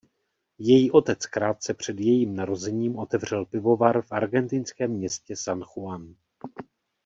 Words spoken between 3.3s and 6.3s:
pivovar v argentinském městě San Juan.